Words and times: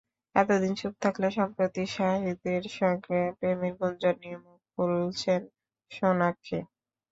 এতদিন 0.35 0.73
চুপ 0.79 0.93
থাকলেও, 1.03 1.31
সম্প্রতি 1.39 1.83
শাহিদের 1.95 2.63
সঙ্গে 2.79 3.19
প্রেমের 3.37 3.73
গুঞ্জন 3.79 4.15
নিয়ে 4.21 4.37
মুখ 4.43 4.59
খুলেছেন 4.71 5.41
সোনাক্ষী। 5.91 6.59